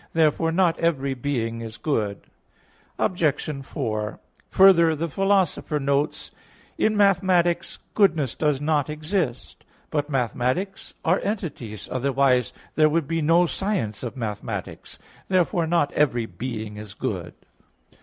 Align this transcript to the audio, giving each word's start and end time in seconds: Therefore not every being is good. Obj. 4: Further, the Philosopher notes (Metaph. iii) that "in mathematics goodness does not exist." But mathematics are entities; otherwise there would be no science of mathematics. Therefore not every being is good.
Therefore 0.13 0.51
not 0.51 0.79
every 0.79 1.13
being 1.13 1.61
is 1.61 1.77
good. 1.77 2.21
Obj. 2.97 3.23
4: 3.63 4.19
Further, 4.49 4.95
the 4.95 5.07
Philosopher 5.07 5.79
notes 5.79 6.31
(Metaph. 6.31 6.33
iii) 6.33 6.37
that 6.79 6.85
"in 6.91 6.97
mathematics 6.97 7.79
goodness 7.93 8.33
does 8.33 8.59
not 8.59 8.89
exist." 8.89 9.63
But 9.91 10.09
mathematics 10.09 10.95
are 11.05 11.19
entities; 11.21 11.87
otherwise 11.91 12.51
there 12.73 12.89
would 12.89 13.07
be 13.07 13.21
no 13.21 13.45
science 13.45 14.01
of 14.01 14.17
mathematics. 14.17 14.97
Therefore 15.27 15.67
not 15.67 15.91
every 15.93 16.25
being 16.25 16.77
is 16.77 16.95
good. 16.95 17.35